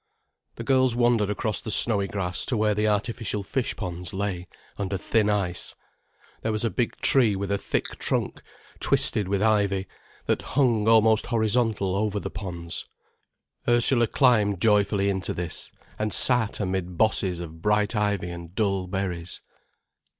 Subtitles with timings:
[0.55, 4.47] The girls wandered across the snowy grass to where the artificial fish ponds lay
[4.79, 5.75] under thin ice.
[6.41, 8.41] There was a big tree with a thick trunk
[8.79, 9.85] twisted with ivy,
[10.25, 12.87] that hung almost horizontal over the ponds.
[13.69, 19.39] Ursula climbed joyfully into this and sat amid bosses of bright ivy and dull berries.